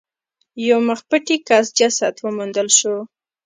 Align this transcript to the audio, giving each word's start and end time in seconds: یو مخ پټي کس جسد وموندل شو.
یو 0.67 0.79
مخ 0.87 0.99
پټي 1.09 1.37
کس 1.47 1.65
جسد 1.77 2.13
وموندل 2.19 2.67
شو. 2.77 2.95